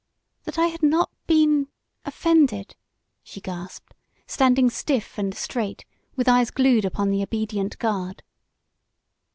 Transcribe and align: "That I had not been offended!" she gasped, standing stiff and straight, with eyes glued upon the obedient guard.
"That 0.45 0.57
I 0.57 0.65
had 0.65 0.81
not 0.81 1.11
been 1.27 1.67
offended!" 2.05 2.75
she 3.21 3.39
gasped, 3.39 3.93
standing 4.25 4.71
stiff 4.71 5.19
and 5.19 5.31
straight, 5.35 5.85
with 6.15 6.27
eyes 6.27 6.49
glued 6.49 6.85
upon 6.85 7.11
the 7.11 7.21
obedient 7.21 7.77
guard. 7.77 8.23